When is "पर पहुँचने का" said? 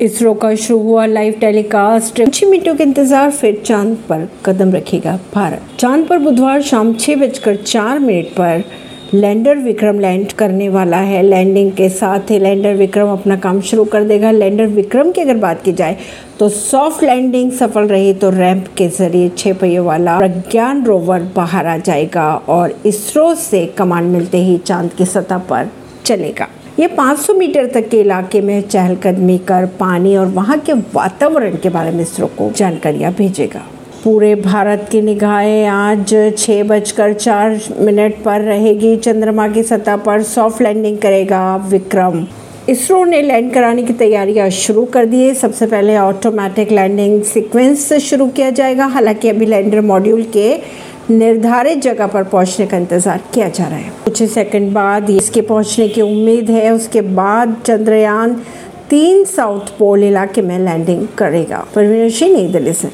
52.06-52.76